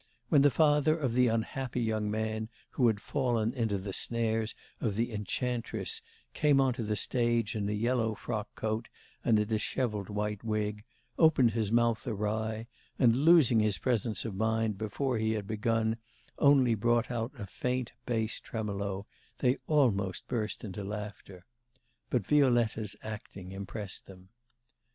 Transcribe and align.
When 0.29 0.41
the 0.41 0.49
father 0.49 0.97
of 0.97 1.13
the 1.13 1.27
unhappy 1.27 1.79
young 1.79 2.09
man 2.09 2.49
who 2.71 2.87
had 2.87 2.99
fallen 2.99 3.53
into 3.53 3.77
the 3.77 3.93
snares 3.93 4.55
of 4.79 4.95
the 4.95 5.13
enchantress 5.13 6.01
came 6.33 6.59
on 6.59 6.73
to 6.73 6.81
the 6.83 6.95
stage 6.95 7.55
in 7.55 7.69
a 7.69 7.73
yellow 7.73 8.15
frock 8.15 8.49
coat 8.55 8.87
and 9.23 9.37
a 9.37 9.45
dishevelled 9.45 10.09
white 10.09 10.43
wig, 10.43 10.83
opened 11.19 11.51
his 11.51 11.71
mouth 11.71 12.07
awry, 12.07 12.65
and 12.97 13.15
losing 13.15 13.59
his 13.59 13.77
presence 13.77 14.25
of 14.25 14.33
mind 14.33 14.75
before 14.79 15.19
he 15.19 15.33
had 15.33 15.45
begun, 15.45 15.97
only 16.39 16.73
brought 16.73 17.11
out 17.11 17.33
a 17.39 17.45
faint 17.45 17.93
bass 18.07 18.39
tremolo, 18.39 19.05
they 19.37 19.59
almost 19.67 20.27
burst 20.27 20.63
into 20.63 20.83
laughter.... 20.83 21.45
But 22.09 22.25
Violetta's 22.25 22.95
acting 23.03 23.51
impressed 23.51 24.07
them. 24.07 24.29